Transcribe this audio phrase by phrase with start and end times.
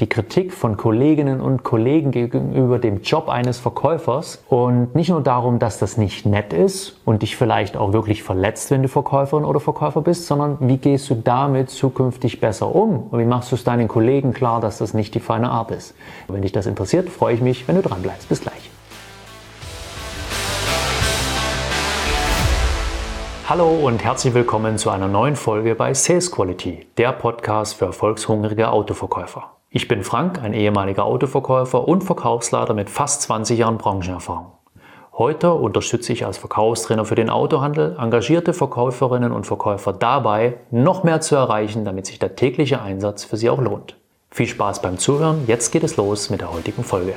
[0.00, 5.58] die Kritik von Kolleginnen und Kollegen gegenüber dem Job eines Verkäufers und nicht nur darum,
[5.58, 9.60] dass das nicht nett ist und dich vielleicht auch wirklich verletzt, wenn du Verkäuferin oder
[9.60, 13.64] Verkäufer bist, sondern wie gehst du damit zukünftig besser um und wie machst du es
[13.64, 15.94] deinen Kollegen klar, dass das nicht die feine Art ist.
[16.28, 18.28] Wenn dich das interessiert, freue ich mich, wenn du dran bleibst.
[18.28, 18.70] Bis gleich.
[23.48, 28.70] Hallo und herzlich willkommen zu einer neuen Folge bei Sales Quality, der Podcast für erfolgshungrige
[28.70, 29.59] Autoverkäufer.
[29.72, 34.50] Ich bin Frank, ein ehemaliger Autoverkäufer und Verkaufsleiter mit fast 20 Jahren Branchenerfahrung.
[35.12, 41.20] Heute unterstütze ich als Verkaufstrainer für den Autohandel engagierte Verkäuferinnen und Verkäufer dabei, noch mehr
[41.20, 43.96] zu erreichen, damit sich der tägliche Einsatz für sie auch lohnt.
[44.32, 47.14] Viel Spaß beim Zuhören, jetzt geht es los mit der heutigen Folge.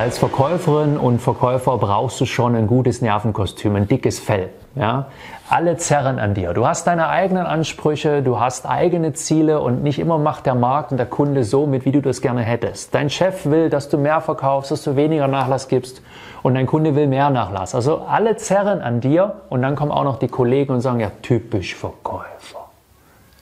[0.00, 4.48] Als Verkäuferin und Verkäufer brauchst du schon ein gutes Nervenkostüm, ein dickes Fell.
[4.74, 5.08] Ja?
[5.50, 6.54] Alle zerren an dir.
[6.54, 10.92] Du hast deine eigenen Ansprüche, du hast eigene Ziele und nicht immer macht der Markt
[10.92, 12.94] und der Kunde so mit, wie du das gerne hättest.
[12.94, 16.00] Dein Chef will, dass du mehr verkaufst, dass du weniger Nachlass gibst
[16.42, 17.74] und dein Kunde will mehr Nachlass.
[17.74, 21.10] Also alle zerren an dir und dann kommen auch noch die Kollegen und sagen, ja,
[21.20, 22.70] typisch Verkäufer.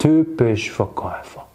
[0.00, 1.47] Typisch Verkäufer.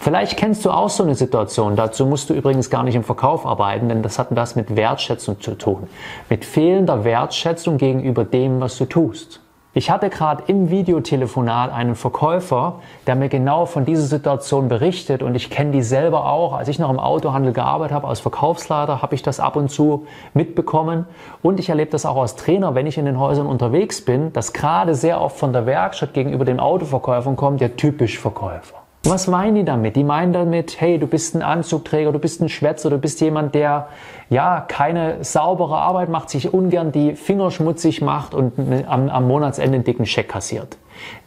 [0.00, 1.76] Vielleicht kennst du auch so eine Situation.
[1.76, 5.40] Dazu musst du übrigens gar nicht im Verkauf arbeiten, denn das hat das mit Wertschätzung
[5.40, 5.88] zu tun.
[6.28, 9.40] Mit fehlender Wertschätzung gegenüber dem, was du tust.
[9.78, 15.36] Ich hatte gerade im Videotelefonat einen Verkäufer, der mir genau von dieser Situation berichtet und
[15.36, 16.54] ich kenne die selber auch.
[16.54, 20.06] Als ich noch im Autohandel gearbeitet habe als Verkaufsleiter, habe ich das ab und zu
[20.34, 21.06] mitbekommen
[21.42, 24.52] und ich erlebe das auch als Trainer, wenn ich in den Häusern unterwegs bin, dass
[24.52, 28.87] gerade sehr oft von der Werkstatt gegenüber den Autoverkäufern kommt, der typisch Verkäufer.
[29.04, 29.96] Was meinen die damit?
[29.96, 33.54] Die meinen damit, hey, du bist ein Anzugträger, du bist ein Schwätzer, du bist jemand,
[33.54, 33.88] der
[34.28, 38.52] ja keine saubere Arbeit macht, sich ungern die Finger schmutzig macht und
[38.86, 40.76] am, am Monatsende einen dicken Scheck kassiert.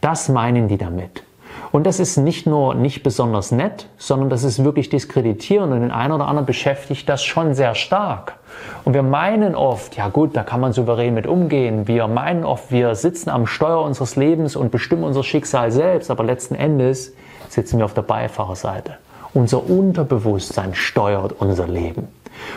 [0.01, 1.23] Das meinen die damit.
[1.71, 5.91] Und das ist nicht nur nicht besonders nett, sondern das ist wirklich diskreditierend und den
[5.91, 8.35] einen oder anderen beschäftigt das schon sehr stark.
[8.83, 11.87] Und wir meinen oft, ja gut, da kann man souverän mit umgehen.
[11.87, 16.25] Wir meinen oft, wir sitzen am Steuer unseres Lebens und bestimmen unser Schicksal selbst, aber
[16.25, 17.13] letzten Endes
[17.51, 18.97] sitzen wir auf der Beifahrerseite.
[19.33, 22.07] Unser Unterbewusstsein steuert unser Leben.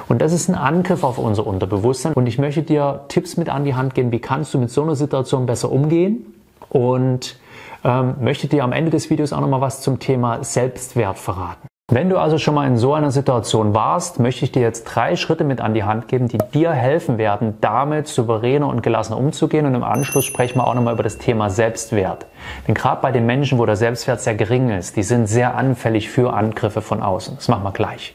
[0.09, 2.15] Und das ist ein Angriff auf unser Unterbewusstsein.
[2.15, 4.83] Und ich möchte dir Tipps mit an die Hand geben, wie kannst du mit so
[4.83, 6.35] einer Situation besser umgehen.
[6.71, 7.37] Und
[7.85, 11.69] ähm, möchte dir am Ende des Videos auch nochmal was zum Thema Selbstwert verraten.
[11.93, 15.17] Wenn du also schon mal in so einer Situation warst, möchte ich dir jetzt drei
[15.17, 19.67] Schritte mit an die Hand geben, die dir helfen werden, damit souveräner und gelassener umzugehen.
[19.67, 22.25] Und im Anschluss sprechen wir auch nochmal über das Thema Selbstwert.
[22.67, 26.09] Denn gerade bei den Menschen, wo der Selbstwert sehr gering ist, die sind sehr anfällig
[26.09, 27.37] für Angriffe von außen.
[27.37, 28.15] Das machen wir gleich.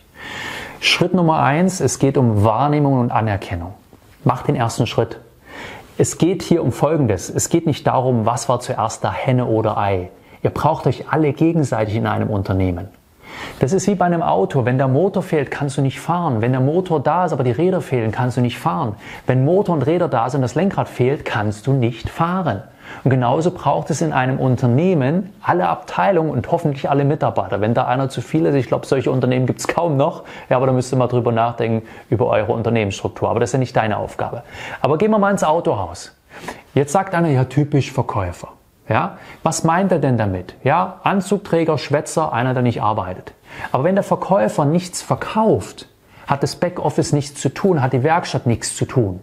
[0.80, 3.76] Schritt Nummer eins, es geht um Wahrnehmung und Anerkennung.
[4.24, 5.20] Mach den ersten Schritt.
[6.00, 7.30] Es geht hier um Folgendes.
[7.30, 10.10] Es geht nicht darum, was war zuerst da Henne oder Ei.
[10.42, 12.88] Ihr braucht euch alle gegenseitig in einem Unternehmen.
[13.60, 14.66] Das ist wie bei einem Auto.
[14.66, 16.42] Wenn der Motor fehlt, kannst du nicht fahren.
[16.42, 18.96] Wenn der Motor da ist, aber die Räder fehlen, kannst du nicht fahren.
[19.28, 22.64] Wenn Motor und Räder da sind das Lenkrad fehlt, kannst du nicht fahren.
[23.04, 27.62] Und genauso braucht es in einem Unternehmen alle Abteilungen und hoffentlich alle Mitarbeiter.
[27.62, 30.58] Wenn da einer zu viel ist, ich glaube, solche Unternehmen gibt es kaum noch, ja,
[30.58, 33.30] aber da müsst ihr mal drüber nachdenken über eure Unternehmensstruktur.
[33.30, 34.44] Aber das ist ja nicht deine Aufgabe.
[34.82, 36.16] Aber gehen wir mal ins Autohaus.
[36.74, 38.50] Jetzt sagt einer, ja, typisch Verkäufer.
[38.90, 40.56] Ja, was meint er denn damit?
[40.64, 43.34] Ja, Anzugträger, Schwätzer, einer, der nicht arbeitet.
[43.72, 45.88] Aber wenn der Verkäufer nichts verkauft,
[46.28, 49.20] hat das Backoffice nichts zu tun, hat die Werkstatt nichts zu tun.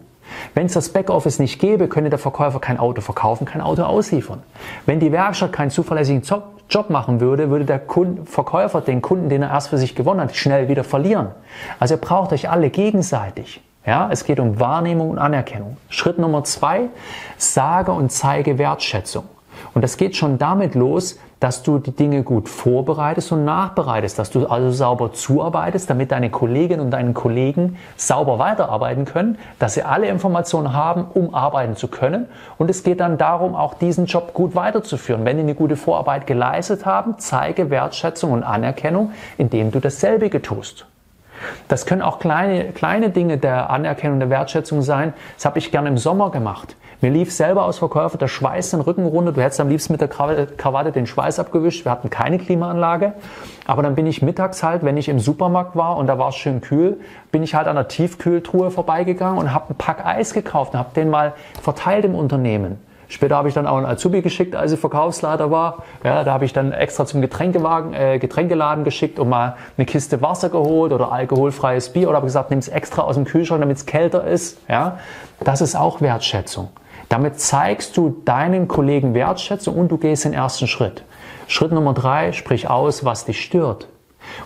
[0.53, 4.43] Wenn es das Backoffice nicht gäbe, könnte der Verkäufer kein Auto verkaufen, kein Auto ausliefern.
[4.85, 6.21] Wenn die Werkstatt keinen zuverlässigen
[6.69, 10.21] Job machen würde, würde der Kunde, Verkäufer den Kunden, den er erst für sich gewonnen
[10.21, 11.29] hat, schnell wieder verlieren.
[11.79, 13.61] Also ihr braucht euch alle gegenseitig.
[13.85, 15.77] Ja, es geht um Wahrnehmung und Anerkennung.
[15.87, 16.89] Schritt Nummer zwei,
[17.37, 19.23] sage und zeige Wertschätzung.
[19.73, 24.31] Und das geht schon damit los, dass du die Dinge gut vorbereitest und nachbereitest, dass
[24.31, 29.83] du also sauber zuarbeitest, damit deine Kolleginnen und deinen Kollegen sauber weiterarbeiten können, dass sie
[29.83, 32.25] alle Informationen haben, um arbeiten zu können.
[32.57, 35.25] Und es geht dann darum, auch diesen Job gut weiterzuführen.
[35.25, 40.87] Wenn die eine gute Vorarbeit geleistet haben, zeige Wertschätzung und Anerkennung, indem du dasselbe tust.
[41.67, 45.13] Das können auch kleine, kleine Dinge der Anerkennung, der Wertschätzung sein.
[45.35, 46.75] Das habe ich gerne im Sommer gemacht.
[46.99, 49.31] Mir lief selber aus Verkäufer der Schweiß den Rücken runter.
[49.31, 51.85] Du hättest am liebsten mit der Krawatte den Schweiß abgewischt.
[51.85, 53.13] Wir hatten keine Klimaanlage.
[53.67, 56.35] Aber dann bin ich mittags halt, wenn ich im Supermarkt war und da war es
[56.35, 56.99] schön kühl,
[57.31, 60.89] bin ich halt an der Tiefkühltruhe vorbeigegangen und habe ein Pack Eis gekauft und habe
[60.95, 62.79] den mal verteilt im Unternehmen.
[63.09, 65.83] Später habe ich dann auch einen Azubi geschickt, als ich Verkaufsleiter war.
[66.03, 70.21] Ja, da habe ich dann extra zum Getränkewagen, äh, Getränkeladen geschickt und mal eine Kiste
[70.23, 73.77] Wasser geholt oder alkoholfreies Bier oder habe gesagt, nimm es extra aus dem Kühlschrank, damit
[73.77, 74.57] es kälter ist.
[74.67, 74.97] Ja,
[75.39, 76.69] das ist auch Wertschätzung.
[77.09, 81.03] Damit zeigst du deinen Kollegen Wertschätzung und du gehst den ersten Schritt.
[81.47, 83.87] Schritt Nummer drei, sprich aus, was dich stört.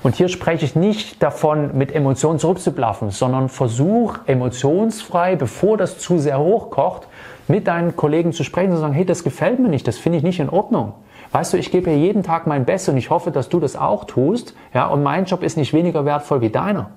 [0.03, 6.19] Und hier spreche ich nicht davon, mit Emotionen zurückzublaffen, sondern versuch emotionsfrei, bevor das zu
[6.19, 7.07] sehr hochkocht,
[7.47, 10.19] mit deinen Kollegen zu sprechen und zu sagen, hey, das gefällt mir nicht, das finde
[10.19, 10.93] ich nicht in Ordnung.
[11.31, 13.75] Weißt du, ich gebe hier jeden Tag mein Bestes und ich hoffe, dass du das
[13.75, 14.53] auch tust.
[14.73, 16.91] Ja, und mein Job ist nicht weniger wertvoll wie deiner.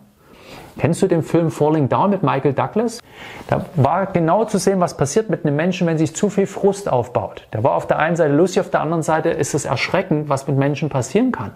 [0.79, 3.01] Kennst du den Film Falling Down mit Michael Douglas?
[3.47, 6.91] Da war genau zu sehen, was passiert mit einem Menschen, wenn sich zu viel Frust
[6.91, 7.47] aufbaut.
[7.53, 10.49] Da war auf der einen Seite lustig, auf der anderen Seite ist es erschreckend, was
[10.49, 11.53] mit Menschen passieren kann.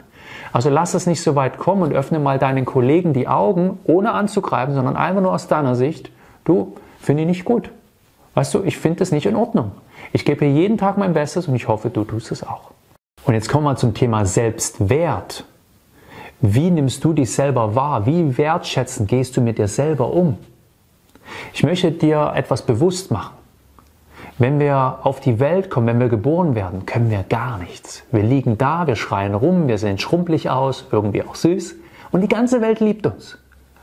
[0.53, 4.13] Also lass es nicht so weit kommen und öffne mal deinen Kollegen die Augen, ohne
[4.13, 6.11] anzugreifen, sondern einfach nur aus deiner Sicht.
[6.45, 7.71] Du, finde ich nicht gut.
[8.35, 9.73] Weißt du, ich finde es nicht in Ordnung.
[10.13, 12.71] Ich gebe hier jeden Tag mein Bestes und ich hoffe, du tust es auch.
[13.25, 15.45] Und jetzt kommen wir zum Thema Selbstwert.
[16.41, 18.07] Wie nimmst du dich selber wahr?
[18.07, 20.39] Wie wertschätzend gehst du mit dir selber um?
[21.53, 23.35] Ich möchte dir etwas bewusst machen.
[24.39, 28.05] Wenn wir auf die Welt kommen, wenn wir geboren werden, können wir gar nichts.
[28.13, 31.75] Wir liegen da, wir schreien rum, wir sehen schrumpelig aus, irgendwie auch süß
[32.13, 33.39] und die ganze Welt liebt uns.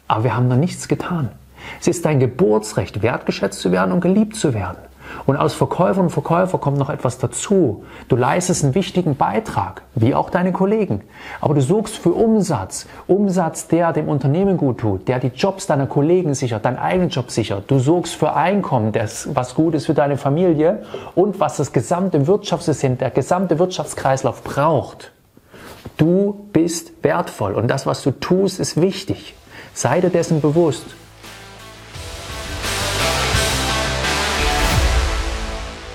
[0.08, 1.30] Aber wir haben noch nichts getan.
[1.82, 4.78] Es ist dein Geburtsrecht, wertgeschätzt zu werden und geliebt zu werden.
[5.26, 7.84] Und aus Verkäufer und Verkäufer kommt noch etwas dazu.
[8.08, 11.02] Du leistest einen wichtigen Beitrag, wie auch deine Kollegen.
[11.42, 12.88] Aber du suchst für Umsatz.
[13.08, 17.32] Umsatz, der dem Unternehmen gut tut, der die Jobs deiner Kollegen sichert, deinen eigenen Job
[17.32, 17.70] sichert.
[17.72, 20.84] Du suchst für Einkommen, das, was gut ist für deine Familie
[21.16, 25.12] und was das gesamte Wirtschaftssystem, der gesamte Wirtschaftskreislauf braucht.
[25.98, 29.36] Du bist wertvoll und das, was du tust, ist wichtig.
[29.74, 30.86] Sei dir dessen bewusst.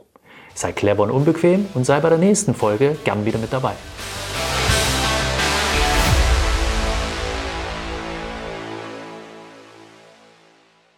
[0.55, 3.73] Sei clever und unbequem und sei bei der nächsten Folge gern wieder mit dabei.